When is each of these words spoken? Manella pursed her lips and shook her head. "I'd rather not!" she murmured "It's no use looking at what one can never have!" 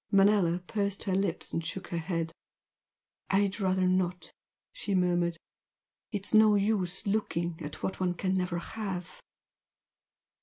Manella 0.09 0.63
pursed 0.65 1.03
her 1.03 1.13
lips 1.13 1.53
and 1.53 1.63
shook 1.63 1.89
her 1.89 1.99
head. 1.99 2.31
"I'd 3.29 3.59
rather 3.59 3.87
not!" 3.87 4.31
she 4.73 4.95
murmured 4.95 5.37
"It's 6.11 6.33
no 6.33 6.55
use 6.55 7.05
looking 7.05 7.59
at 7.61 7.83
what 7.83 7.99
one 7.99 8.15
can 8.15 8.33
never 8.33 8.57
have!" 8.57 9.21